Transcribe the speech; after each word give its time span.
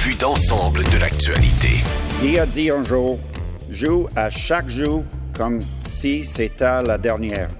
vue 0.00 0.14
d'ensemble 0.14 0.82
de 0.84 0.96
l'actualité. 0.96 1.84
Il 2.24 2.38
a 2.38 2.46
dit 2.46 2.70
un 2.70 2.82
jour, 2.82 3.18
joue 3.70 4.08
à 4.16 4.30
chaque 4.30 4.70
jour 4.70 5.04
comme 5.36 5.60
si 5.86 6.24
c'était 6.24 6.82
la 6.82 6.96
dernière. 6.96 7.50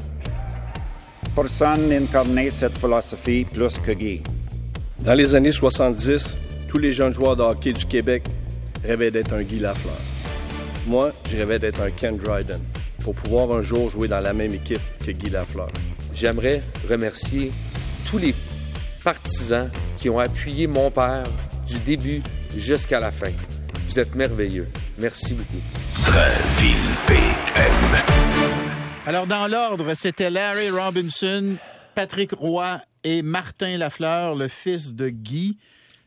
Personne 1.36 1.90
n'incarnait 1.90 2.48
cette 2.48 2.78
philosophie 2.78 3.44
plus 3.44 3.78
que 3.78 3.92
Guy. 3.92 4.22
Dans 5.00 5.12
les 5.12 5.34
années 5.34 5.52
70, 5.52 6.38
tous 6.66 6.78
les 6.78 6.92
jeunes 6.92 7.12
joueurs 7.12 7.36
de 7.36 7.42
hockey 7.42 7.74
du 7.74 7.84
Québec 7.84 8.24
rêvaient 8.84 9.10
d'être 9.10 9.34
un 9.34 9.42
Guy 9.42 9.58
Lafleur. 9.58 10.00
Moi, 10.86 11.12
je 11.28 11.36
rêvais 11.36 11.58
d'être 11.58 11.82
un 11.82 11.90
Ken 11.90 12.16
Dryden 12.16 12.60
pour 13.04 13.14
pouvoir 13.14 13.52
un 13.52 13.60
jour 13.60 13.90
jouer 13.90 14.08
dans 14.08 14.20
la 14.20 14.32
même 14.32 14.54
équipe 14.54 14.80
que 15.04 15.10
Guy 15.10 15.28
Lafleur. 15.28 15.68
J'aimerais 16.14 16.62
remercier 16.88 17.52
tous 18.06 18.16
les 18.16 18.34
partisans 19.04 19.70
qui 19.98 20.08
ont 20.08 20.18
appuyé 20.18 20.66
mon 20.66 20.90
père 20.90 21.24
du 21.70 21.78
début 21.78 22.20
jusqu'à 22.56 22.98
la 22.98 23.12
fin. 23.12 23.30
Vous 23.86 23.98
êtes 23.98 24.14
merveilleux. 24.14 24.68
Merci 24.98 25.34
beaucoup. 25.34 25.62
PM. 27.06 27.72
Alors, 29.06 29.26
dans 29.26 29.46
l'ordre, 29.46 29.94
c'était 29.94 30.30
Larry 30.30 30.70
Robinson, 30.70 31.56
Patrick 31.94 32.32
Roy 32.32 32.80
et 33.04 33.22
Martin 33.22 33.78
Lafleur, 33.78 34.34
le 34.34 34.48
fils 34.48 34.94
de 34.94 35.08
Guy. 35.08 35.58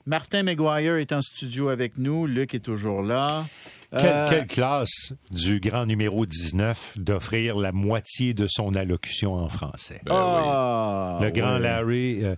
Martin 0.06 0.44
McGuire 0.44 0.96
est 0.98 1.12
en 1.14 1.22
studio 1.22 1.70
avec 1.70 1.98
nous. 1.98 2.28
Luc 2.28 2.54
est 2.54 2.60
toujours 2.60 3.02
là. 3.02 3.46
Quelle, 3.92 4.06
Euh, 4.06 4.28
quelle 4.30 4.48
classe 4.48 5.14
du 5.32 5.60
grand 5.60 5.86
numéro 5.86 6.26
19 6.26 6.98
d'offrir 6.98 7.56
la 7.58 7.72
moitié 7.72 8.34
de 8.34 8.48
son 8.50 8.76
allocution 8.76 9.36
en 9.36 9.50
français. 9.50 10.02
ah, 10.10 11.20
le 11.22 11.30
grand. 11.30 11.58
Larry. 11.60 12.24
euh, 12.24 12.36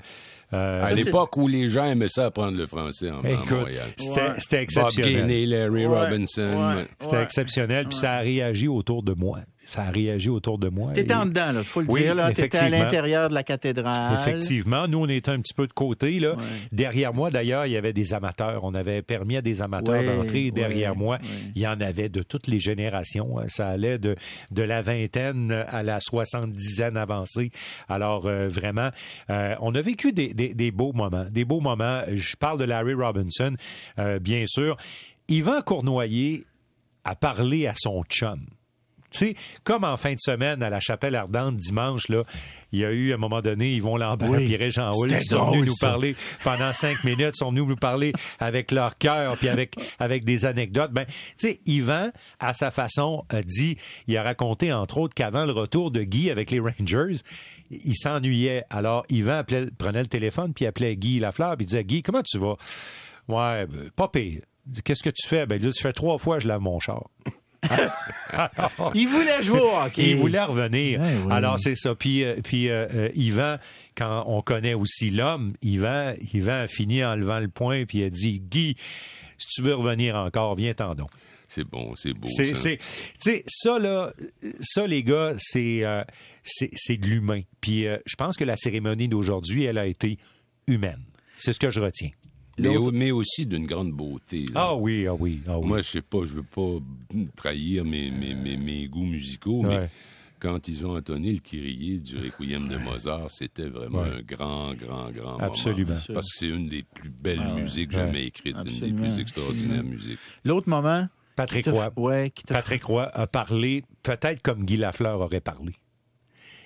euh, 0.53 0.83
À 0.83 0.93
l'époque 0.93 1.37
où 1.37 1.47
les 1.47 1.69
gens 1.69 1.85
aimaient 1.85 2.09
ça 2.09 2.25
apprendre 2.25 2.57
le 2.57 2.65
français 2.67 3.09
en, 3.09 3.21
écoute, 3.23 3.51
Montréal. 3.51 3.87
c'était 3.97 4.21
Ouais. 4.21 4.33
c'était 4.37 4.55
Bob 4.57 4.63
exceptionnel. 4.63 5.13
Gainey, 5.27 5.45
Larry 5.47 5.85
Ouais, 5.87 6.05
Robinson. 6.05 6.41
ouais. 6.77 6.85
C'était 6.99 7.21
exceptionnel, 7.23 7.87
puis 7.87 7.97
ça 7.97 8.13
a 8.15 8.19
réagi 8.19 8.67
autour 8.67 9.01
de 9.01 9.13
moi. 9.13 9.39
Ça 9.65 9.81
a 9.83 9.89
réagi 9.91 10.29
autour 10.29 10.59
de 10.59 10.69
moi. 10.69 10.91
T'étais 10.93 11.13
Et- 11.13 11.15
en 11.15 11.25
dedans, 11.25 11.51
là, 11.51 11.63
faut 11.63 11.81
le 11.81 11.87
Oui, 11.89 12.01
dire. 12.01 12.13
Là. 12.15 12.31
T'étais 12.31 12.57
à 12.57 12.69
l'intérieur 12.69 13.29
de 13.29 13.33
la 13.33 13.43
cathédrale. 13.43 14.13
Effectivement, 14.19 14.87
nous 14.87 14.99
on 14.99 15.07
était 15.09 15.31
un 15.31 15.39
petit 15.41 15.53
peu 15.55 15.65
de 15.67 15.73
côté 15.73 16.19
là. 16.19 16.35
Ouais. 16.35 16.43
Derrière 16.71 17.13
moi 17.13 17.31
d'ailleurs, 17.31 17.65
il 17.65 17.71
y 17.73 17.77
avait 17.77 17.91
des 17.93 18.13
amateurs. 18.13 18.63
On 18.63 18.75
avait 18.75 19.01
permis 19.01 19.37
à 19.37 19.41
des 19.41 19.61
amateurs 19.61 19.95
Ouais, 19.95 20.05
d'entrer. 20.05 20.51
Derrière 20.51 20.91
ouais, 20.91 20.97
moi, 20.97 21.17
il 21.55 21.61
y 21.61 21.67
en 21.67 21.81
avait 21.81 22.09
de 22.09 22.21
toutes 22.23 22.47
les 22.47 22.59
générations. 22.59 23.37
Ça 23.47 23.69
allait 23.69 23.97
de 23.97 24.15
de 24.51 24.61
la 24.63 24.81
vingtaine 24.81 25.51
à 25.67 25.81
la 25.83 25.99
soixante-dizaine 25.99 26.97
avancée. 26.97 27.49
Alors 27.89 28.27
euh, 28.27 28.47
vraiment, 28.47 28.89
euh, 29.29 29.55
on 29.61 29.73
a 29.75 29.81
vécu 29.81 30.11
des, 30.13 30.33
des, 30.33 30.53
des 30.53 30.71
beaux 30.71 30.93
moments, 30.93 31.25
des 31.29 31.45
beaux 31.45 31.59
moments. 31.61 32.01
Je 32.13 32.35
parle 32.35 32.59
de 32.59 32.65
Larry 32.65 32.93
Robinson, 32.93 33.55
euh, 33.99 34.19
bien 34.19 34.43
sûr. 34.47 34.77
Yvan 35.27 35.61
Cournoyer 35.63 36.43
a 37.03 37.15
parlé 37.15 37.65
à 37.67 37.73
son 37.75 38.03
chum. 38.03 38.45
Tu 39.17 39.27
sais, 39.27 39.35
comme 39.63 39.83
en 39.83 39.97
fin 39.97 40.11
de 40.13 40.19
semaine 40.19 40.61
à 40.61 40.69
la 40.69 40.79
Chapelle 40.79 41.15
Ardente 41.15 41.55
dimanche, 41.55 42.09
là, 42.09 42.23
il 42.71 42.79
y 42.79 42.85
a 42.85 42.91
eu 42.91 43.11
à 43.11 43.15
un 43.15 43.17
moment 43.17 43.41
donné 43.41 43.73
Yvon 43.75 43.95
Lambert 43.97 44.29
Oui. 44.29 44.51
et 44.51 44.55
Régent 44.57 44.91
Houle 44.93 45.17
qui 45.17 45.25
sont 45.25 45.51
venus 45.51 45.69
nous 45.69 45.75
parler 45.79 46.15
pendant 46.43 46.73
cinq 46.73 47.03
minutes, 47.03 47.35
sont 47.35 47.49
venus 47.51 47.63
nous 47.67 47.75
parler 47.75 48.11
avec 48.39 48.71
leur 48.71 48.97
cœur 48.97 49.37
puis 49.37 49.47
avec 49.49 49.75
avec 49.99 50.25
des 50.25 50.43
anecdotes. 50.45 50.91
Ben, 50.91 51.05
tu 51.05 51.13
sais, 51.37 51.59
Yvan, 51.65 52.09
à 52.39 52.53
sa 52.53 52.71
façon, 52.71 53.23
a 53.29 53.41
dit, 53.41 53.77
il 54.07 54.17
a 54.17 54.23
raconté 54.23 54.73
entre 54.73 54.97
autres 54.97 55.13
qu'avant 55.13 55.45
le 55.45 55.51
retour 55.53 55.91
de 55.91 56.03
Guy 56.03 56.29
avec 56.29 56.51
les 56.51 56.59
Rangers, 56.59 57.17
il 57.71 57.95
s'ennuyait. 57.95 58.63
Alors 58.69 59.05
Yvan 59.09 59.37
appelait, 59.37 59.67
prenait 59.77 60.01
le 60.01 60.07
téléphone 60.07 60.53
puis 60.53 60.65
appelait 60.65 60.95
Guy 60.97 61.19
Lafleur 61.19 61.55
puis 61.57 61.65
disait 61.65 61.83
Guy, 61.83 62.03
comment 62.03 62.21
tu 62.23 62.37
vas 62.37 62.55
Ouais, 63.27 63.65
ben, 63.65 63.89
pas 63.95 64.07
pire. 64.09 64.41
Qu'est-ce 64.83 65.03
que 65.03 65.09
tu 65.09 65.27
fais? 65.27 65.45
Ben 65.45 65.61
là, 65.61 65.71
tu 65.71 65.81
fais 65.81 65.93
trois 65.93 66.17
fois, 66.17 66.39
je 66.39 66.47
lave 66.47 66.61
mon 66.61 66.79
char. 66.79 67.09
Il 68.93 69.07
voulait 69.07 69.41
jouer 69.41 69.59
au 69.59 69.77
hockey. 69.77 70.09
Il 70.11 70.17
voulait 70.17 70.41
revenir. 70.41 70.99
Ouais, 70.99 71.07
oui. 71.25 71.31
Alors, 71.31 71.59
c'est 71.59 71.75
ça. 71.75 71.95
Puis, 71.95 72.23
euh, 72.23 72.35
puis 72.43 72.69
euh, 72.69 72.87
euh, 72.93 73.09
Yvan, 73.15 73.57
quand 73.95 74.23
on 74.27 74.41
connaît 74.41 74.73
aussi 74.73 75.09
l'homme, 75.09 75.53
Yvan, 75.61 76.13
Yvan 76.33 76.63
a 76.63 76.67
fini 76.67 77.03
en 77.03 77.15
levant 77.15 77.39
le 77.39 77.47
poing 77.47 77.85
puis 77.85 77.99
il 77.99 78.03
a 78.03 78.09
dit, 78.09 78.39
Guy, 78.39 78.75
si 79.37 79.47
tu 79.47 79.61
veux 79.61 79.75
revenir 79.75 80.15
encore, 80.15 80.55
viens 80.55 80.73
t'en 80.73 80.95
donc. 80.95 81.09
C'est 81.47 81.63
bon, 81.63 81.93
c'est 81.95 82.13
beau. 82.13 82.27
C'est, 82.27 82.53
ça. 82.53 82.61
c'est, 82.61 82.77
tu 82.77 82.83
sais, 83.19 83.43
ça 83.47 83.79
là, 83.79 84.11
ça 84.61 84.87
les 84.87 85.03
gars, 85.03 85.35
c'est, 85.37 85.85
euh, 85.85 86.03
c'est, 86.43 86.69
c'est 86.75 86.97
de 86.97 87.07
l'humain. 87.07 87.41
Puis, 87.61 87.87
euh, 87.87 87.97
je 88.05 88.15
pense 88.15 88.35
que 88.35 88.43
la 88.43 88.57
cérémonie 88.57 89.07
d'aujourd'hui, 89.07 89.63
elle 89.63 89.77
a 89.77 89.85
été 89.85 90.17
humaine. 90.67 91.03
C'est 91.37 91.53
ce 91.53 91.59
que 91.59 91.69
je 91.69 91.79
retiens. 91.79 92.09
Mais, 92.57 92.77
au- 92.77 92.91
mais 92.91 93.11
aussi 93.11 93.45
d'une 93.45 93.65
grande 93.65 93.91
beauté. 93.91 94.45
là. 94.53 94.67
Ah 94.69 94.75
oui, 94.75 95.05
ah 95.07 95.13
oui, 95.13 95.41
ah 95.47 95.59
oui. 95.59 95.67
Moi, 95.67 95.81
je 95.81 95.89
sais 95.89 96.01
pas, 96.01 96.19
je 96.23 96.35
veux 96.35 96.43
pas 96.43 96.77
trahir 97.35 97.83
mes, 97.85 98.11
mes, 98.11 98.33
mes, 98.35 98.57
mes 98.57 98.87
goûts 98.87 99.03
musicaux, 99.05 99.61
Ouais. 99.63 99.79
mais 99.81 99.89
quand 100.39 100.67
ils 100.67 100.85
ont 100.85 100.95
entonné 100.95 101.31
le 101.33 101.39
Kyrie 101.39 101.99
du 101.99 102.17
Requiem 102.17 102.67
de 102.67 102.77
Mozart, 102.77 103.31
c'était 103.31 103.67
vraiment 103.67 103.99
Ouais. 103.99 104.17
un 104.17 104.21
grand, 104.21 104.73
grand, 104.75 105.09
grand 105.11 105.37
Absolument. 105.39 105.89
moment. 105.91 106.01
Parce 106.13 106.31
que 106.31 106.37
c'est 106.39 106.47
une 106.49 106.67
des 106.69 106.83
plus 106.83 107.09
belles 107.09 107.53
musiques 107.55 107.89
ouais. 107.91 107.95
jamais 107.95 108.23
écrites, 108.25 108.55
une 108.55 108.79
des 108.79 108.93
plus 108.93 109.19
extraordinaires 109.19 109.83
musiques. 109.83 110.19
L'autre 110.43 110.69
moment. 110.69 111.07
Patrick 111.35 111.65
Roy. 111.67 112.29
Patrick 112.47 112.83
Roy 112.85 113.09
a 113.13 113.27
parlé 113.27 113.83
peut-être 114.03 114.41
comme 114.41 114.63
Guy 114.63 114.77
Lafleur 114.77 115.19
aurait 115.19 115.41
parlé. 115.41 115.73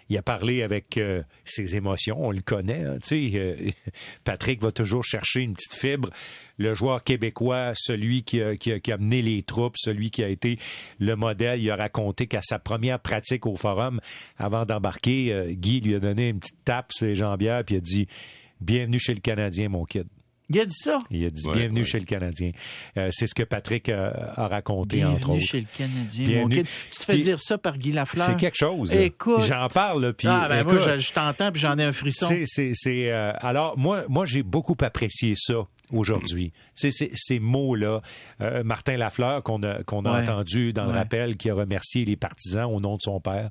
Il 0.09 0.17
a 0.17 0.23
parlé 0.23 0.63
avec 0.63 0.97
euh, 0.97 1.21
ses 1.45 1.75
émotions, 1.75 2.17
on 2.19 2.31
le 2.31 2.41
connaît. 2.41 2.83
hein, 2.83 2.97
euh, 3.11 3.55
Patrick 4.23 4.59
va 4.61 4.71
toujours 4.71 5.03
chercher 5.03 5.41
une 5.41 5.53
petite 5.53 5.75
fibre. 5.75 6.09
Le 6.57 6.73
joueur 6.73 7.03
québécois, 7.03 7.73
celui 7.75 8.23
qui 8.23 8.41
a, 8.41 8.57
qui 8.57 8.73
mené 8.99 9.21
les 9.21 9.43
troupes, 9.43 9.75
celui 9.77 10.09
qui 10.09 10.23
a 10.23 10.29
été 10.29 10.57
le 10.99 11.15
modèle, 11.15 11.61
il 11.61 11.69
a 11.69 11.75
raconté 11.75 12.25
qu'à 12.25 12.41
sa 12.41 12.57
première 12.57 12.99
pratique 12.99 13.45
au 13.45 13.55
forum, 13.55 14.01
avant 14.37 14.65
d'embarquer, 14.65 15.31
euh, 15.31 15.51
Guy 15.51 15.81
lui 15.81 15.93
a 15.93 15.99
donné 15.99 16.29
une 16.29 16.39
petite 16.39 16.63
tape 16.65 16.91
sur 16.91 17.05
les 17.05 17.15
jambières 17.15 17.63
puis 17.63 17.75
il 17.75 17.77
a 17.77 17.81
dit 17.81 18.07
«Bienvenue 18.61 18.99
chez 18.99 19.13
le 19.13 19.21
Canadien, 19.21 19.69
mon 19.69 19.85
kid». 19.85 20.07
Il 20.51 20.59
a 20.59 20.65
dit 20.65 20.73
ça. 20.75 20.99
Il 21.11 21.25
a 21.25 21.29
dit 21.29 21.47
Ouais, 21.47 21.53
bienvenue 21.59 21.79
ouais. 21.81 21.85
chez 21.85 21.99
le 21.99 22.05
Canadien. 22.05 22.51
Euh, 22.97 23.09
c'est 23.11 23.27
ce 23.27 23.35
que 23.35 23.43
Patrick 23.43 23.87
euh, 23.89 24.11
a 24.35 24.47
raconté 24.47 25.03
entre 25.05 25.17
Bienvenue 25.17 25.37
autres. 25.37 25.45
chez 25.45 25.59
le 25.61 25.67
Canadien. 25.77 26.25
Bienvenue. 26.25 26.41
Mon 26.57 26.63
kid. 26.63 26.67
Tu 26.91 26.99
te 26.99 27.05
fais 27.05 27.13
Puis- 27.13 27.21
dire 27.23 27.39
ça 27.39 27.57
par 27.57 27.77
Guy 27.77 27.91
Lafleur? 27.91 28.25
C'est 28.25 28.35
quelque 28.37 28.57
chose. 28.57 28.91
Écoute. 28.93 29.43
J'en 29.43 29.67
parle, 29.67 30.13
puis 30.13 30.27
ah, 30.27 30.47
ben 30.49 30.63
moi, 30.63 30.77
je, 30.79 30.97
je 30.99 31.13
t'entends 31.13 31.51
puis 31.51 31.61
j'en 31.61 31.77
ai 31.77 31.83
un 31.83 31.93
frisson. 31.93 32.25
c'est, 32.27 32.43
c'est, 32.45 32.71
c'est, 32.73 33.11
euh, 33.11 33.31
alors, 33.41 33.77
moi, 33.77 34.03
moi 34.09 34.25
j'ai 34.25 34.41
beaucoup 34.43 34.75
apprécié 34.81 35.33
ça 35.37 35.67
aujourd'hui. 35.91 36.51
Tu 36.75 36.89
sais, 36.89 36.91
ces, 36.91 37.11
ces 37.15 37.39
mots-là, 37.39 38.01
euh, 38.41 38.63
Martin 38.63 38.97
Lafleur, 38.97 39.43
qu'on 39.43 39.61
a, 39.63 39.83
qu'on 39.83 40.05
a 40.05 40.11
Ouais. 40.13 40.23
entendu 40.29 40.73
dans 40.73 40.85
le 40.85 40.91
Ouais. 40.91 40.97
rappel, 40.97 41.35
qui 41.37 41.49
a 41.49 41.53
remercié 41.55 42.05
les 42.05 42.15
partisans 42.15 42.65
au 42.65 42.79
nom 42.79 42.95
de 42.95 43.01
son 43.01 43.19
père, 43.19 43.49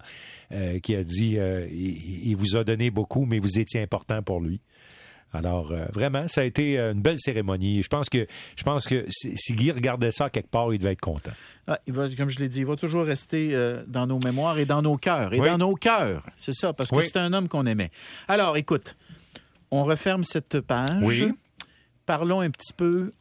euh, 0.53 0.79
qui 0.81 0.95
a 0.97 1.03
dit, 1.05 1.37
euh, 1.39 1.67
il, 1.71 2.29
il 2.31 2.37
vous 2.37 2.57
a 2.57 2.65
donné 2.65 2.91
beaucoup, 2.91 3.25
mais 3.25 3.39
vous 3.39 3.59
étiez 3.59 3.81
important 3.83 4.23
pour 4.23 4.41
lui. 4.41 4.61
Alors, 5.33 5.73
euh, 5.73 5.85
vraiment, 5.93 6.27
ça 6.27 6.41
a 6.41 6.45
été 6.45 6.79
euh, 6.79 6.93
une 6.93 7.03
belle 7.03 7.19
cérémonie. 7.19 7.83
Je 7.83 7.89
pense 7.89 8.09
que, 8.09 8.27
je 8.57 8.63
pense 8.63 8.87
que 8.89 9.05
si, 9.11 9.37
si 9.37 9.53
Guy 9.53 9.71
regardait 9.71 10.11
ça 10.11 10.31
quelque 10.31 10.49
part, 10.51 10.73
il 10.73 10.79
devait 10.79 10.93
être 10.93 11.01
content. 11.01 11.33
Ah, 11.67 11.79
il 11.87 11.93
va, 11.93 12.09
comme 12.09 12.31
je 12.31 12.39
l'ai 12.39 12.49
dit, 12.49 12.61
il 12.61 12.67
va 12.67 12.77
toujours 12.77 13.05
rester 13.05 13.51
euh, 13.53 13.85
dans 13.87 14.07
nos 14.07 14.19
mémoires 14.25 14.59
et 14.59 14.65
dans 14.65 14.81
nos 14.81 14.97
cœurs. 14.97 15.35
Et 15.35 15.41
Oui. 15.41 15.47
dans 15.47 15.59
nos 15.59 15.75
cœurs, 15.75 16.23
c'est 16.39 16.55
ça, 16.55 16.73
parce 16.73 16.91
que 16.91 16.97
Oui. 16.97 17.05
c'est 17.05 17.19
un 17.19 17.33
homme 17.35 17.47
qu'on 17.49 17.67
aimait. 17.67 17.91
Alors, 18.27 18.57
écoute, 18.57 18.97
on 19.71 19.85
referme 19.85 20.25
cette 20.25 20.61
page. 20.61 20.89
Oui. 21.03 21.31
Parlons 22.07 22.41
un 22.41 22.51
petit 22.51 22.73
peu 22.73 23.13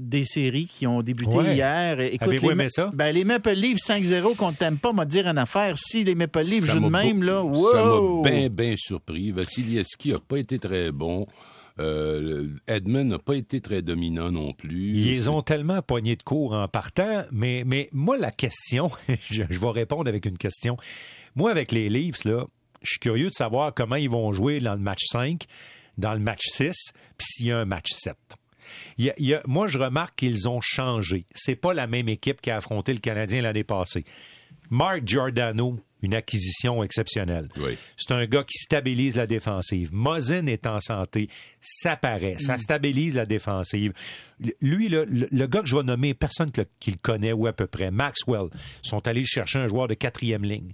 des 0.00 0.24
séries 0.24 0.66
qui 0.66 0.86
ont 0.86 1.02
débuté 1.02 1.34
Ouais. 1.36 1.54
hier. 1.54 2.00
Écoute, 2.00 2.22
Avez-vous 2.28 2.46
les 2.48 2.52
aimé 2.52 2.66
ça? 2.70 2.90
Ben, 2.94 3.12
les 3.14 3.24
Maple 3.24 3.52
Leafs 3.52 3.78
5-0 3.78 4.34
qu'on 4.34 4.52
t'aime 4.52 4.78
pas, 4.78 4.92
m'a 4.92 5.04
dire 5.04 5.26
une 5.28 5.38
affaire. 5.38 5.76
Si 5.78 6.02
les 6.04 6.14
Maple 6.14 6.40
Leafs 6.40 6.64
Ça 6.66 6.72
jouent 6.72 6.80
de 6.80 6.88
même, 6.88 7.22
là, 7.22 7.42
Ça 7.72 7.86
wow! 7.86 8.22
m'a 8.22 8.30
bien, 8.30 8.48
bien 8.48 8.74
surpris. 8.76 9.30
Vasilieski 9.30 10.12
n'a 10.12 10.18
pas 10.18 10.38
été 10.38 10.58
très 10.58 10.90
bon. 10.90 11.26
Euh, 11.78 12.48
Edmund 12.66 13.08
n'a 13.08 13.18
pas 13.18 13.34
été 13.36 13.60
très 13.60 13.80
dominant 13.80 14.30
non 14.30 14.52
plus. 14.52 14.98
Ils 14.98 15.30
ont 15.30 15.40
tellement 15.42 15.80
pognés 15.82 16.16
de 16.16 16.22
cours 16.22 16.52
en 16.52 16.68
partant, 16.68 17.22
mais, 17.32 17.62
mais 17.66 17.88
moi, 17.92 18.18
la 18.18 18.30
question, 18.32 18.90
je, 19.30 19.44
je 19.48 19.58
vais 19.58 19.70
répondre 19.70 20.08
avec 20.08 20.26
une 20.26 20.36
question. 20.36 20.76
Moi, 21.36 21.50
avec 21.50 21.72
les 21.72 21.88
Leafs, 21.88 22.24
là, 22.24 22.46
je 22.82 22.90
suis 22.90 22.98
curieux 22.98 23.28
de 23.28 23.34
savoir 23.34 23.72
comment 23.74 23.96
ils 23.96 24.10
vont 24.10 24.32
jouer 24.32 24.58
dans 24.60 24.74
le 24.74 24.80
match 24.80 25.02
5, 25.10 25.44
dans 25.96 26.12
le 26.12 26.18
match 26.20 26.42
6, 26.52 26.72
puis 27.16 27.26
s'il 27.26 27.46
y 27.46 27.52
a 27.52 27.58
un 27.58 27.64
match 27.66 27.90
7. 27.96 28.14
Il 28.98 29.04
y 29.06 29.10
a- 29.10 29.14
il 29.18 29.26
y 29.26 29.34
a- 29.34 29.42
moi, 29.46 29.66
je 29.68 29.78
remarque 29.78 30.16
qu'ils 30.18 30.48
ont 30.48 30.60
changé. 30.60 31.26
C'est 31.34 31.56
pas 31.56 31.74
la 31.74 31.86
même 31.86 32.08
équipe 32.08 32.40
qui 32.40 32.50
a 32.50 32.56
affronté 32.56 32.92
le 32.92 33.00
Canadien 33.00 33.42
l'année 33.42 33.64
passée. 33.64 34.04
Mark 34.70 35.02
Giordano, 35.04 35.80
une 36.02 36.14
acquisition 36.14 36.82
exceptionnelle. 36.84 37.48
Oui. 37.58 37.76
C'est 37.96 38.12
un 38.12 38.24
gars 38.26 38.44
qui 38.44 38.56
stabilise 38.58 39.16
la 39.16 39.26
défensive. 39.26 39.90
Mosin 39.92 40.46
est 40.46 40.66
en 40.66 40.80
santé. 40.80 41.28
Ça 41.60 41.96
paraît. 41.96 42.36
Ça 42.38 42.56
stabilise 42.56 43.16
la 43.16 43.26
défensive. 43.26 43.92
Lui, 44.60 44.88
le, 44.88 45.04
le 45.06 45.46
gars 45.46 45.60
que 45.62 45.66
je 45.66 45.76
vais 45.76 45.82
nommer, 45.82 46.14
personne 46.14 46.52
qui 46.78 46.92
le 46.92 46.98
connaît 47.02 47.32
ou 47.32 47.46
à 47.48 47.52
peu 47.52 47.66
près, 47.66 47.90
Maxwell, 47.90 48.48
sont 48.82 49.06
allés 49.08 49.26
chercher 49.26 49.58
un 49.58 49.66
joueur 49.66 49.88
de 49.88 49.94
quatrième 49.94 50.44
ligne. 50.44 50.72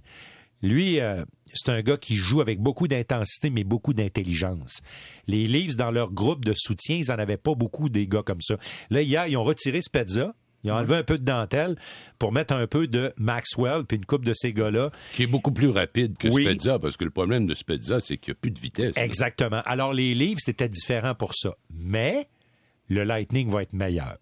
Lui, 0.63 0.99
euh, 0.99 1.23
c'est 1.53 1.69
un 1.69 1.81
gars 1.81 1.97
qui 1.97 2.15
joue 2.15 2.41
avec 2.41 2.59
beaucoup 2.59 2.87
d'intensité, 2.87 3.49
mais 3.49 3.63
beaucoup 3.63 3.93
d'intelligence. 3.93 4.79
Les 5.27 5.47
Leafs, 5.47 5.75
dans 5.75 5.91
leur 5.91 6.11
groupe 6.11 6.43
de 6.45 6.53
soutien, 6.55 6.95
ils 6.97 7.07
n'en 7.09 7.15
avaient 7.19 7.37
pas 7.37 7.55
beaucoup 7.55 7.89
des 7.89 8.07
gars 8.07 8.23
comme 8.23 8.41
ça. 8.41 8.57
Là, 8.89 9.01
hier, 9.01 9.27
ils 9.27 9.37
ont 9.37 9.43
retiré 9.43 9.81
Spezza. 9.81 10.33
Ils 10.63 10.71
ont 10.71 10.75
enlevé 10.75 10.95
un 10.95 11.03
peu 11.03 11.19
de 11.19 11.23
dentelle 11.23 11.77
pour 12.17 12.31
mettre 12.31 12.53
un 12.55 12.65
peu 12.65 12.87
de 12.87 13.13
Maxwell 13.17 13.85
puis 13.85 13.97
une 13.97 14.05
coupe 14.05 14.25
de 14.25 14.33
ces 14.33 14.51
gars-là. 14.53 14.89
Qui 15.13 15.23
est 15.23 15.27
beaucoup 15.27 15.51
plus 15.51 15.69
rapide 15.69 16.17
que 16.17 16.27
Oui. 16.29 16.43
Spezza, 16.43 16.79
parce 16.79 16.97
que 16.97 17.05
le 17.05 17.11
problème 17.11 17.45
de 17.45 17.53
Spezza, 17.53 17.99
c'est 17.99 18.17
qu'il 18.17 18.31
n'y 18.31 18.37
a 18.37 18.39
plus 18.41 18.51
de 18.51 18.59
vitesse. 18.59 18.95
là. 18.95 19.05
Exactement. 19.05 19.61
Alors, 19.65 19.93
les 19.93 20.15
Leafs, 20.15 20.39
c'était 20.43 20.67
différent 20.67 21.13
pour 21.13 21.35
ça. 21.35 21.55
Mais 21.69 22.27
le 22.89 23.03
Lightning 23.03 23.49
va 23.49 23.61
être 23.61 23.73
meilleur. 23.73 24.17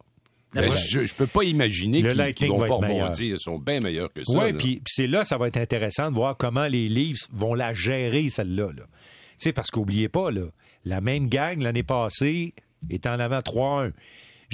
Ben, 0.55 0.71
je 0.71 0.99
ne 0.99 1.07
peux 1.17 1.27
pas 1.27 1.43
imaginer 1.43 2.01
qu'ils 2.01 2.33
qu'ils 2.33 2.47
vont 2.47 2.59
pas 2.59 2.75
rebondir. 2.75 3.35
Ils 3.35 3.39
sont 3.39 3.59
bien 3.59 3.81
meilleurs 3.81 4.11
que 4.11 4.23
ça. 4.23 4.37
Oui, 4.37 4.53
puis 4.53 4.81
c'est 4.87 5.07
là, 5.07 5.25
ça 5.25 5.37
va 5.37 5.47
être 5.47 5.57
intéressant 5.57 6.09
de 6.09 6.15
voir 6.15 6.37
comment 6.37 6.67
les 6.67 6.87
Leafs 6.87 7.27
vont 7.31 7.53
la 7.53 7.73
gérer, 7.73 8.29
celle-là. 8.29 8.67
là. 8.75 8.83
Tu 8.83 9.49
sais, 9.49 9.53
parce 9.53 9.69
qu'oubliez 9.69 10.07
pas, 10.07 10.31
là, 10.31 10.45
la 10.85 11.01
même 11.01 11.27
gang 11.27 11.61
l'année 11.61 11.83
passée 11.83 12.53
est 12.89 13.05
en 13.05 13.19
avant 13.19 13.39
3-1. 13.39 13.91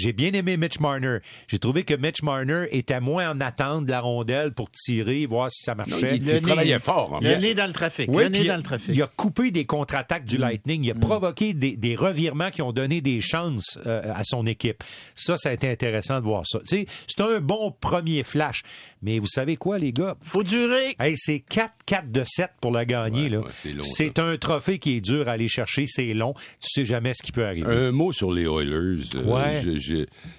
J'ai 0.01 0.13
bien 0.13 0.31
aimé 0.33 0.57
Mitch 0.57 0.80
Marner. 0.80 1.18
J'ai 1.48 1.59
trouvé 1.59 1.83
que 1.83 1.94
Mitch 1.94 2.24
Marner 2.24 2.65
était 2.71 3.00
moins 3.00 3.30
en 3.31 3.39
attente 3.39 3.86
de 3.86 3.92
la 3.92 4.00
rondelle 4.01 4.51
pour 4.51 4.71
tirer, 4.71 5.25
voir 5.27 5.51
si 5.51 5.63
ça 5.63 5.75
marchait. 5.75 6.15
il- 6.18 6.27
il 6.27 6.42
travaillait 6.42 6.80
fort, 6.80 7.13
en 7.13 7.19
Le 7.19 7.36
nez 7.36 7.53
dans 7.53 7.68
le 7.68 7.74
trafic. 7.74 8.09
Oui, 8.09 8.24
le 8.24 8.30
nez 8.30 8.39
puis 8.39 8.48
dans 8.48 8.57
le 8.57 8.63
trafic. 8.63 8.89
Mm. 8.89 8.94
il 8.94 9.03
a 9.03 9.07
coupé 9.07 9.51
des 9.51 9.65
contre-attaques 9.65 10.25
du 10.25 10.38
Lightning. 10.38 10.83
Il 10.86 10.92
a 10.92 10.95
provoqué 10.95 11.53
des, 11.53 11.77
des 11.77 11.95
revirements 11.95 12.50
qui 12.50 12.62
ont 12.62 12.71
donné 12.71 13.01
des 13.01 13.21
chances 13.21 13.77
euh, 13.86 14.01
à 14.13 14.24
son 14.24 14.45
équipe. 14.48 14.83
Ça, 15.15 15.38
ça 15.38 15.50
a 15.50 15.53
été 15.53 15.69
intéressant 15.69 16.19
de 16.19 16.25
voir 16.25 16.44
ça. 16.48 16.59
C'est 16.65 16.88
un 17.19 17.39
bon 17.39 17.71
premier 17.80 18.24
flash. 18.24 18.63
Mais 19.03 19.19
vous 19.19 19.27
savez 19.27 19.56
quoi, 19.57 19.77
les 19.80 19.92
gars? 19.94 20.15
Faut 20.21 20.44
durer. 20.44 20.95
Hey, 21.00 21.15
c'est 21.18 21.44
4-4 21.50 22.12
de 22.12 22.24
7 22.25 22.50
pour 22.62 22.71
la 22.71 22.86
gagner. 22.86 23.24
Ouais, 23.24 23.30
là. 23.30 23.39
ouais, 23.39 23.51
c'est 23.81 24.19
un 24.19 24.38
trophée 24.38 24.77
qui 24.80 24.98
est 24.98 25.01
dur 25.01 25.27
à 25.27 25.31
aller 25.31 25.48
chercher. 25.48 25.86
C'est 25.88 26.13
long. 26.13 26.33
Tu 26.59 26.68
sais 26.69 26.86
jamais 26.86 27.13
ce 27.13 27.24
qui 27.24 27.31
peut 27.31 27.45
arriver. 27.45 27.68
Un 27.74 27.92
mot 27.92 28.12
sur 28.12 28.31
les 28.31 28.44
Oilers. 28.44 29.03
euh, 29.15 29.24
Ouais. 29.25 29.62
je- 29.63 29.77
je- 29.77 29.91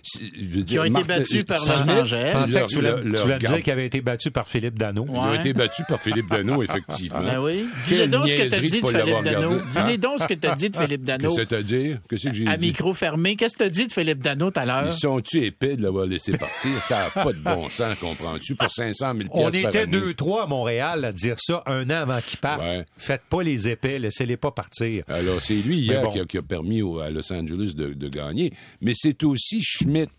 si- 0.03 0.33
je 0.37 0.45
veux 0.45 0.57
Qui 0.59 0.65
dire, 0.65 0.81
ont 0.81 0.85
été 0.85 0.93
Martin- 0.93 1.19
battus 1.19 1.45
par 1.45 1.59
Los 1.59 1.91
Angeles. 1.91 2.05
Je 2.07 2.33
pensais 2.39 2.61
que 2.63 2.67
tu 2.67 2.75
voulais, 2.77 2.89
leur- 2.91 3.01
tu 3.03 3.09
leur 3.09 3.23
voulais 3.23 3.35
me 3.35 3.41
garde- 3.41 3.55
dire 3.57 3.65
qu'il 3.65 3.73
avait 3.73 3.87
été 3.87 4.01
battu 4.01 4.31
par 4.31 4.49
Philippe 4.49 4.79
Dano. 4.79 5.07
Ils 5.09 5.17
ont 5.17 5.31
Ouais. 5.31 5.37
été 5.37 5.53
battus 5.53 5.85
par 5.89 6.01
Philippe 6.01 6.29
Dano, 6.29 6.63
effectivement. 6.63 7.21
Ben 7.23 7.39
oui. 7.41 7.67
Dis-le 7.87 7.97
Quelle 8.01 8.11
donc 8.11 8.29
ce 8.29 8.37
que 8.37 8.49
tu 8.49 8.55
as 8.55 8.61
dit 8.61 8.81
de 8.81 8.87
Philippe 8.87 9.25
Dano. 9.25 9.51
Dis-les 9.71 9.95
Hein? 9.95 9.99
donc 9.99 10.19
ce 10.21 10.27
que 10.29 10.35
tu 10.35 10.47
as 10.47 10.55
dit 10.55 10.71
de 10.71 10.77
Philippe 10.77 11.05
Dano. 11.05 11.29
Qu'est-ce 11.29 11.41
que 11.43 11.49
c'est-à-dire? 11.49 11.99
Qu'est-ce 12.09 12.29
que 12.29 12.35
j'ai 12.35 12.47
À 12.47 12.57
dit? 12.57 12.67
micro 12.69 12.95
fermé. 12.95 13.37
Qu'est-ce 13.37 13.55
que 13.55 13.59
tu 13.63 13.65
as 13.65 13.71
dit 13.71 13.87
de 13.87 13.93
Philippe 13.93 14.23
Dano 14.23 14.51
tout 14.51 14.61
à 14.61 14.65
l'heure? 14.65 14.85
Ils 14.89 14.93
sont-tu 14.99 15.45
épais 15.45 15.77
de 15.77 15.83
l'avoir 15.83 16.07
laissé 16.07 16.33
partir? 16.37 16.71
Ça 16.83 16.99
n'a 17.15 17.23
pas 17.23 17.33
de 17.33 17.39
bon 17.39 17.63
sens, 17.69 17.97
comprends-tu? 18.01 18.55
Pour 18.55 18.71
500 18.71 19.13
000 19.17 19.29
On 19.33 19.49
était 19.51 19.79
année. 19.79 19.87
2-3 19.87 20.45
à 20.45 20.47
Montréal 20.47 21.05
à 21.05 21.13
dire 21.13 21.37
ça 21.39 21.63
un 21.67 21.85
an 21.91 22.03
avant 22.03 22.19
qu'ils 22.21 22.39
partent. 22.39 22.63
Ouais. 22.63 22.85
Faites 22.97 23.23
pas 23.29 23.43
les 23.43 23.69
épais, 23.69 23.99
laissez-les 23.99 24.37
pas 24.37 24.51
partir. 24.51 25.05
Alors, 25.09 25.41
c'est 25.41 25.55
lui 25.55 25.79
hier 25.81 26.03
bon. 26.03 26.11
qui, 26.11 26.21
a, 26.21 26.25
qui 26.25 26.39
a 26.39 26.43
permis 26.43 26.83
au- 26.83 26.99
à 26.99 27.11
Los 27.11 27.33
Angeles 27.33 27.73
de, 27.77 27.93
de 27.95 28.09
gagner. 28.09 28.53
Mais 28.81 28.93
c'est 28.95 29.23
aussi 29.33 29.61
Schmidt, 29.63 30.11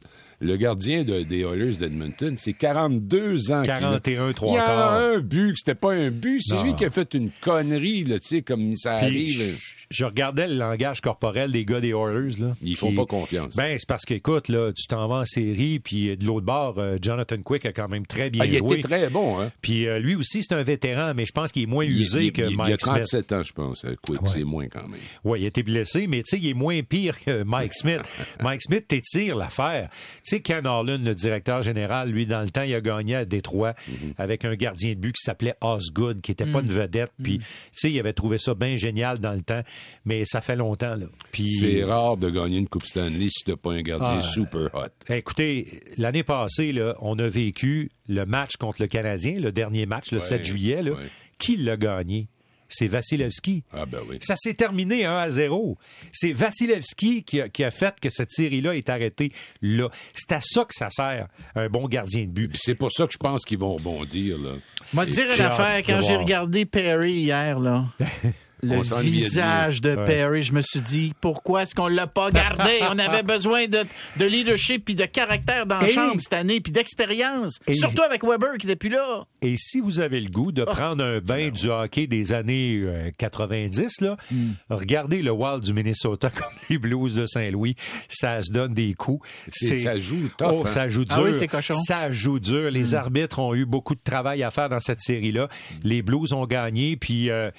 le 0.43 0.57
gardien 0.57 1.03
de- 1.03 1.23
des 1.23 1.39
Oilers 1.41 1.77
d'Edmonton. 1.77 2.35
C'est 2.37 2.53
42 2.53 3.51
ans. 3.51 3.61
qu'il 3.61 3.71
a. 3.71 3.79
41, 3.79 4.33
trois 4.33 4.51
Il 4.51 4.55
y 4.55 4.57
a 4.57 4.65
quarts. 4.65 4.91
un 4.93 5.19
but, 5.19 5.57
c'était 5.57 5.75
pas 5.75 5.93
un 5.93 6.09
but. 6.09 6.41
C'est 6.41 6.61
lui 6.63 6.75
qui 6.75 6.85
a 6.85 6.89
fait 6.91 7.13
une 7.13 7.29
connerie, 7.41 8.03
là, 8.03 8.19
tu 8.19 8.27
sais, 8.27 8.41
comme 8.41 8.75
ça 8.75 8.97
Puis, 8.97 9.05
arrive. 9.05 9.29
je, 9.29 9.95
je 9.97 10.05
regardais 10.05 10.47
le 10.47 10.55
langage 10.55 11.01
corporel 11.01 11.51
des 11.51 11.65
gars 11.65 11.79
des 11.79 11.89
Oilers. 11.89 12.35
Là, 12.39 12.55
Ils 12.61 12.75
font 12.75 12.93
pas 12.93 13.05
confiance. 13.05 13.55
Ben, 13.55 13.75
c'est 13.77 13.87
parce 13.87 14.03
qu'écoute, 14.05 14.47
là, 14.49 14.71
tu 14.75 14.85
t'en 14.87 15.07
vas 15.07 15.15
en 15.21 15.25
série, 15.25 15.79
puis 15.79 16.15
de 16.17 16.25
l'autre 16.25 16.45
bord, 16.45 16.75
euh, 16.77 16.97
Jonathan 17.01 17.37
Quick 17.43 17.65
a 17.65 17.71
quand 17.73 17.87
même 17.89 18.05
très 18.05 18.29
bien 18.29 18.41
Ah, 18.43 18.45
il 18.47 18.57
joué. 18.57 18.79
était 18.79 18.87
très 18.87 19.09
bon, 19.09 19.39
hein? 19.39 19.51
Puis 19.61 19.87
euh, 19.87 19.99
lui 19.99 20.15
aussi, 20.15 20.43
c'est 20.43 20.53
un 20.55 20.63
vétéran, 20.63 21.13
mais 21.15 21.25
je 21.25 21.31
pense 21.31 21.51
qu'il 21.51 21.63
est 21.63 21.67
moins 21.67 21.85
Il- 21.85 21.99
usé 22.01 22.25
il, 22.25 22.31
que 22.31 22.41
il- 22.41 22.51
il 22.51 22.53
a 22.53 22.57
Mike 22.57 22.81
Smith. 22.81 22.95
37 22.95 23.31
ans, 23.31 23.43
je 23.43 23.53
pense. 23.53 23.85
euh, 23.85 23.95
Quick, 24.01 24.21
Ouais. 24.21 24.29
c'est 24.29 24.43
moins 24.43 24.67
quand 24.67 24.87
même. 24.87 24.99
Oui, 25.23 25.41
il 25.41 25.45
a 25.45 25.47
été 25.47 25.63
blessé, 25.63 26.07
mais 26.07 26.23
tu 26.23 26.31
sais, 26.35 26.39
il 26.41 26.49
est 26.49 26.53
moins 26.53 26.81
pire 26.83 27.19
que 27.23 27.43
Mike 27.43 27.73
Smith. 27.73 28.01
Mike 28.41 28.61
Smith 28.61 28.85
t'étire 28.87 29.35
l'affaire. 29.35 29.89
Tu 30.25 30.32
sais, 30.35 30.41
Ken 30.41 30.65
Harlan, 30.65 30.97
le 31.03 31.15
directeur 31.15 31.62
général, 31.62 32.09
lui, 32.09 32.25
dans 32.25 32.41
le 32.41 32.50
temps, 32.50 32.63
il 32.63 32.74
a 32.74 32.81
gagné 32.81 33.15
à 33.15 33.25
Détroit 33.25 33.74
Mhm. 33.88 34.13
avec 34.18 34.45
un 34.45 34.56
gardien 34.56 34.89
de 34.91 35.00
but 35.00 35.13
qui 35.15 35.21
s'appelait 35.24 35.56
Osgood, 35.62 36.21
qui 36.21 36.31
était 36.31 36.45
pas 36.45 36.59
une 36.62 36.69
vedette. 36.71 37.12
Puis, 37.21 37.39
tu 37.39 37.45
sais, 37.71 37.91
il 37.91 38.00
avait 38.00 38.13
trouvé 38.13 38.38
ça 38.38 38.53
bien 38.53 38.75
génial 38.75 39.19
dans 39.19 39.33
le 39.33 39.41
temps, 39.41 39.62
mais 40.06 40.24
ça 40.25 40.41
fait 40.41 40.56
longtemps, 40.56 40.95
là. 40.95 41.06
Puis, 41.31 41.47
C'est 41.47 41.83
rare 41.83 42.18
de 42.18 42.30
gagner 42.30 42.57
une 42.57 42.68
Coupe 42.68 42.85
Stanley 42.85 43.27
si 43.30 43.44
t'as 43.45 43.56
pas 43.56 43.74
un 43.74 43.81
gardien 43.81 44.19
Ah. 44.19 44.21
super 44.21 44.69
hot. 44.74 45.13
Écoutez, 45.13 45.80
l'année 45.97 46.24
passée, 46.24 46.71
là, 46.71 46.95
on 47.01 47.18
a 47.19 47.27
vécu 47.27 47.89
le 48.07 48.25
match 48.25 48.57
contre 48.59 48.81
le 48.81 48.88
Canadien, 48.88 49.39
le 49.39 49.51
dernier 49.51 49.86
match, 49.86 50.12
le 50.12 50.18
Ouais, 50.19 50.24
7 50.24 50.44
juillet. 50.44 50.81
Là. 50.81 50.91
ouais. 50.91 50.97
Qui 51.39 51.57
l'a 51.57 51.75
gagné? 51.77 52.27
C'est 52.73 52.87
Vasilevski. 52.87 53.63
Ah, 53.71 53.85
ben 53.85 53.99
oui. 54.09 54.17
Ça 54.21 54.35
s'est 54.35 54.53
terminé 54.53 55.05
1 55.05 55.15
à 55.15 55.29
0. 55.29 55.77
C'est 56.11 56.33
Vasilevski 56.33 57.23
qui 57.23 57.41
a, 57.41 57.49
qui 57.49 57.63
a 57.63 57.71
fait 57.71 57.99
que 57.99 58.09
cette 58.09 58.31
série-là 58.31 58.75
est 58.75 58.89
arrêtée 58.89 59.31
là. 59.61 59.89
C'est 60.13 60.31
à 60.31 60.41
ça 60.41 60.65
que 60.65 60.73
ça 60.73 60.89
sert, 60.89 61.27
un 61.55 61.69
bon 61.69 61.87
gardien 61.87 62.23
de 62.23 62.31
but. 62.31 62.51
C'est 62.57 62.75
pour 62.75 62.91
ça 62.91 63.05
que 63.07 63.13
je 63.13 63.17
pense 63.17 63.45
qu'ils 63.45 63.59
vont 63.59 63.75
rebondir, 63.75 64.37
là. 64.37 64.53
Moi, 64.93 65.05
te 65.05 65.11
dire 65.11 65.25
une 65.33 65.41
affaire, 65.41 65.77
quand 65.85 66.01
j'ai 66.01 66.15
regardé 66.15 66.65
Perry 66.65 67.13
hier, 67.13 67.59
là, 67.59 67.85
le 68.63 68.77
de 68.77 69.01
visage 69.01 69.81
de 69.81 69.94
Ouais. 69.95 70.04
Perry, 70.06 70.42
je 70.44 70.54
me 70.54 70.62
suis 70.62 70.80
dit, 70.80 71.13
pourquoi 71.21 71.63
est-ce 71.63 71.75
qu'on 71.75 71.88
l'a 71.88 72.07
pas 72.07 72.31
gardé? 72.31 72.71
On 72.89 72.98
avait 72.98 73.21
besoin 73.24 73.68
de, 73.68 73.80
de 74.18 74.25
leadership 74.25 74.86
puis 74.86 74.95
de 74.95 75.06
caractère 75.06 75.65
dans 75.65 75.80
la 75.80 75.88
chambre 75.88 76.19
cette 76.19 76.33
année, 76.33 76.62
puis 76.62 76.71
d'expérience. 76.71 77.60
Et- 77.68 77.74
Surtout 77.75 78.01
avec 78.01 78.24
Weber 78.24 78.57
qui 78.57 78.65
n'était 78.68 78.75
plus 78.77 78.89
là. 78.89 79.25
Et 79.42 79.56
si 79.57 79.80
vous 79.81 80.00
avez 80.00 80.19
le 80.21 80.30
goût 80.30 80.48
Oh. 80.48 80.51
de 80.51 80.63
prendre 80.63 81.04
un 81.04 81.19
bain 81.19 81.50
du 81.50 81.69
hockey 81.69 82.07
des 82.07 82.31
années 82.33 82.80
euh, 82.83 83.12
90, 83.18 84.01
là, 84.01 84.18
Hmm. 84.31 84.51
regardez 84.69 85.21
le 85.21 85.31
Wild 85.31 85.62
du 85.63 85.74
Minnesota 85.74 86.30
comme 86.36 86.54
les 86.69 86.77
Blues 86.77 87.15
de 87.15 87.25
Saint-Louis. 87.25 87.75
Ça 88.10 88.42
se 88.42 88.51
donne 88.51 88.74
des 88.74 88.94
coups. 88.94 89.27
C'est- 89.50 89.81
ça 89.81 90.00
joue 90.00 90.30
tough, 90.38 90.48
Oh, 90.51 90.63
hein? 90.65 90.69
ça 90.69 90.88
joue 90.88 91.06
dur. 91.06 91.18
Ah 91.19 91.24
oui, 91.24 91.33
c'est 91.33 91.48
cochon. 91.48 91.74
Ça 91.86 92.12
joue 92.12 92.39
dur. 92.39 92.69
Hmm. 92.71 92.74
Les 92.74 92.95
arbitres 92.95 93.39
ont 93.39 93.54
eu 93.54 93.65
beaucoup 93.65 93.95
de 93.95 94.01
travail 94.04 94.44
à 94.44 94.51
faire 94.51 94.69
dans 94.69 94.80
cette 94.80 95.01
série-là. 95.01 95.48
Les 95.83 96.01
Blues 96.01 96.33
ont 96.33 96.45
gagné, 96.45 96.95
puis... 96.98 97.30
euh, 97.30 97.50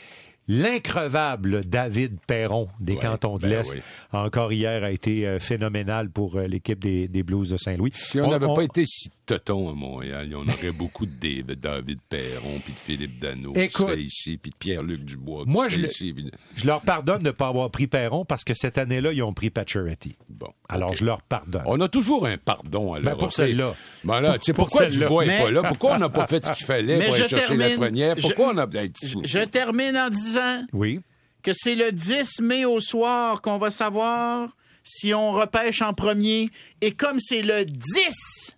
L'increvable 0.47 1.65
David 1.65 2.19
Perron 2.27 2.69
des 2.81 2.95
Ouais, 2.95 3.01
cantons 3.01 3.37
de 3.39 3.43
ben 3.43 3.49
l'Est, 3.51 3.75
oui. 3.75 3.81
encore 4.13 4.53
hier, 4.53 4.85
a 4.85 4.91
été 4.91 5.27
euh, 5.27 5.39
phénoménal 5.39 6.11
pour 6.11 6.37
euh, 6.37 6.47
l'équipe 6.47 6.79
des, 6.81 7.09
des 7.09 7.23
Blues 7.23 7.49
de 7.49 7.57
Saint-Louis. 7.57 7.93
Si 7.95 8.21
on 8.21 8.31
n'avait 8.31 8.47
pas 8.47 8.63
été 8.63 8.85
si 8.87 9.09
toton 9.27 9.71
à 9.71 9.73
Montréal, 9.75 10.31
on 10.37 10.47
aurait 10.49 10.73
beaucoup 10.73 11.07
de 11.07 11.13
David, 11.13 11.61
David 11.61 11.99
Perron, 12.09 12.61
puis 12.65 12.73
de 12.73 12.79
Philippe 12.79 13.19
Dano 13.21 13.53
qui 13.53 13.61
Écoute, 13.61 13.87
serait 13.89 14.03
ici, 14.03 14.37
puis 14.37 14.51
de 14.51 14.57
Pierre-Luc 14.57 15.05
Dubois 15.05 15.45
qui 15.45 15.51
moi, 15.51 15.65
serait 15.65 15.77
je 15.77 15.81
le- 15.83 15.89
ici. 15.89 16.13
puis- 16.13 16.31
Je 16.57 16.67
leur 16.67 16.81
pardonne 16.83 17.21
de 17.23 17.27
ne 17.29 17.31
pas 17.33 17.49
avoir 17.49 17.71
pris 17.71 17.87
Perron 17.87 18.25
parce 18.25 18.45
que 18.45 18.55
cette 18.55 18.79
année-là, 18.79 19.13
ils 19.13 19.23
ont 19.23 19.33
pris 19.33 19.51
Pacioretty. 19.51 20.17
Bon, 20.29 20.49
Alors, 20.69 20.95
je 20.95 21.05
leur 21.05 21.23
pardonne. 21.23 21.63
On 21.67 21.81
a 21.81 21.89
toujours 21.89 22.27
un 22.27 22.37
pardon 22.39 22.93
à 22.95 22.99
leur 22.99 23.13
Ben, 23.15 23.19
pour 23.19 23.33
celle-là. 23.33 23.75
Ben 24.05 24.21
là, 24.21 24.31
Pour- 24.33 24.39
tu 24.41 24.45
sais, 24.47 24.53
pour 24.53 24.67
pourquoi. 24.69 24.87
Dubois 24.87 25.25
n'est 25.27 25.39
Mais- 25.39 25.45
pas 25.45 25.51
là? 25.51 25.63
Pourquoi 25.63 25.95
on 25.95 25.99
n'a 25.99 26.09
pas 26.09 26.27
fait 26.27 26.45
ce 26.47 26.53
qu'il 26.53 26.67
fallait 26.67 26.99
Mais 26.99 27.07
pour 27.07 27.15
aller 27.15 27.29
chercher 27.29 27.47
termine. 27.47 27.59
Lafrenière? 27.61 28.17
Je- 28.17 28.23
Pourquoi 28.23 28.53
on 28.55 28.59
a 28.59 28.67
peut-être 28.67 28.97
Je, 29.03 29.17
je 29.27 29.39
termine 29.45 29.97
en 29.97 30.11
disant 30.11 30.63
Oui. 30.73 31.01
que 31.43 31.53
c'est 31.55 31.75
le 31.75 31.93
10 31.93 32.41
mai 32.41 32.65
au 32.65 32.81
soir 32.81 33.41
qu'on 33.41 33.59
va 33.59 33.71
savoir 33.71 34.55
si 34.83 35.15
on 35.15 35.33
repêche 35.33 35.81
en 35.83 35.95
premier. 35.95 36.51
Et 36.83 36.93
comme 36.93 37.19
c'est 37.19 37.41
le 37.43 37.65
10 37.65 38.57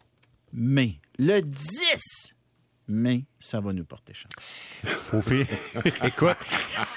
mai, 0.57 0.99
le 1.19 1.41
10 1.41 2.35
mai, 2.89 3.25
ça 3.39 3.61
va 3.61 3.73
nous 3.73 3.85
porter 3.85 4.15
chance. 4.15 4.31
Faut 4.85 5.21
faire- 5.21 5.47
Écoute, 6.05 6.37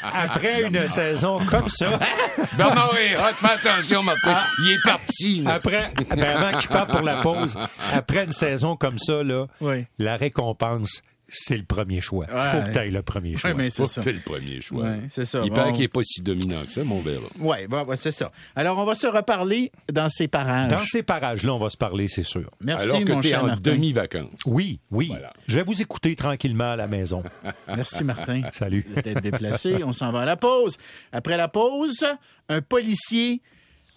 après 0.01 0.63
une 0.63 0.87
saison 0.87 1.43
comme 1.45 1.67
ça, 1.67 1.99
Bernard 2.57 2.95
Hérat, 2.97 3.33
fais 3.33 3.51
attention, 3.51 4.03
Martin. 4.03 4.43
Il 4.61 4.71
est 4.71 4.83
parti. 4.83 5.41
là. 5.41 5.53
après, 5.55 5.91
ben, 6.09 6.21
avant 6.23 6.57
qu'il 6.59 6.69
parte 6.69 6.91
pour 6.91 7.01
la 7.01 7.21
pause, 7.21 7.57
après 7.91 8.23
une 8.25 8.31
saison 8.31 8.75
comme 8.75 8.99
ça, 8.99 9.23
là, 9.23 9.47
Oui. 9.61 9.85
la 9.97 10.15
récompense, 10.15 11.01
c'est 11.31 11.57
le 11.57 11.63
premier 11.63 12.01
choix. 12.01 12.25
Ouais. 12.25 12.51
Faut 12.51 12.67
que 12.67 12.71
tu 12.73 12.77
ailles 12.79 12.91
le 12.91 13.01
premier 13.01 13.37
choix. 13.37 13.51
Oui, 13.51 13.55
mais 13.57 13.69
c'est 13.69 13.83
Faut 13.83 13.87
ça. 13.87 14.01
que 14.01 14.09
le 14.09 14.19
premier 14.19 14.61
choix. 14.61 14.83
Ouais, 14.83 14.99
c'est 15.09 15.25
ça. 15.25 15.41
Il 15.43 15.49
Bon. 15.49 15.55
paraît 15.55 15.71
qu'il 15.71 15.81
n'est 15.81 15.87
pas 15.87 16.01
si 16.03 16.21
dominant 16.21 16.61
que 16.65 16.71
ça, 16.71 16.83
mon 16.83 16.99
verre. 17.01 17.19
Oui, 17.39 17.57
c'est 17.95 18.11
ça. 18.11 18.31
Alors, 18.55 18.77
on 18.77 18.85
va 18.85 18.95
se 18.95 19.07
reparler 19.07 19.71
dans 19.91 20.09
ces 20.09 20.27
parages. 20.27 20.69
Dans 20.71 20.85
ces 20.85 21.03
parages-là, 21.03 21.53
on 21.53 21.59
va 21.59 21.69
se 21.69 21.77
parler, 21.77 22.07
c'est 22.07 22.23
sûr. 22.23 22.49
Merci, 22.61 22.89
Alors 22.89 23.03
que 23.05 23.11
mon 23.13 23.19
tu 23.21 23.27
es 23.27 23.29
cher 23.31 23.43
en 23.43 23.55
demi-vacances. 23.55 24.39
Oui, 24.45 24.79
oui. 24.91 25.07
Voilà. 25.07 25.31
Je 25.47 25.55
vais 25.55 25.63
vous 25.63 25.81
écouter 25.81 26.15
tranquillement 26.15 26.71
à 26.71 26.75
la 26.75 26.87
maison. 26.87 27.23
Merci, 27.67 28.03
Martin. 28.03 28.41
Salut. 28.51 28.85
d'être 29.03 29.21
déplacé. 29.21 29.83
On 29.83 29.93
s'en 29.93 30.11
va 30.11 30.21
à 30.21 30.25
la 30.25 30.37
pause. 30.37 30.77
Après 31.11 31.37
la 31.37 31.47
pause, 31.47 32.05
un 32.49 32.61
policier 32.61 33.41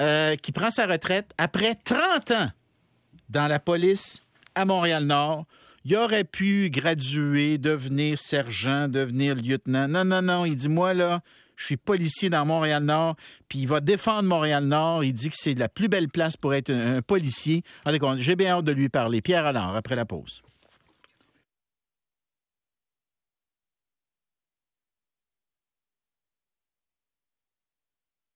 euh, 0.00 0.36
qui 0.36 0.52
prend 0.52 0.70
sa 0.70 0.86
retraite 0.86 1.30
après 1.38 1.74
30 1.84 2.30
ans 2.32 2.50
dans 3.28 3.46
la 3.46 3.58
police 3.58 4.20
à 4.54 4.64
Montréal-Nord. 4.64 5.46
Il 5.84 5.96
aurait 5.96 6.24
pu 6.24 6.70
graduer, 6.70 7.58
devenir 7.58 8.18
sergent, 8.18 8.88
devenir 8.88 9.34
lieutenant. 9.34 9.88
Non, 9.88 10.04
non, 10.04 10.22
non. 10.22 10.44
Il 10.44 10.54
dit, 10.54 10.68
moi, 10.68 10.94
là, 10.94 11.22
je 11.56 11.66
suis 11.66 11.76
policier 11.76 12.30
dans 12.30 12.46
Montréal-Nord, 12.46 13.16
puis 13.48 13.60
il 13.60 13.68
va 13.68 13.80
défendre 13.80 14.28
Montréal-Nord. 14.28 15.04
Il 15.04 15.12
dit 15.12 15.30
que 15.30 15.36
c'est 15.36 15.54
la 15.54 15.68
plus 15.68 15.88
belle 15.88 16.08
place 16.08 16.36
pour 16.36 16.54
être 16.54 16.70
un, 16.70 17.02
policier. 17.02 17.62
J'ai 18.16 18.36
bien 18.36 18.58
hâte 18.58 18.64
de 18.64 18.72
lui 18.72 18.88
parler. 18.88 19.20
Pierre 19.22 19.46
Allard, 19.46 19.76
après 19.76 19.96
la 19.96 20.04
pause. 20.04 20.42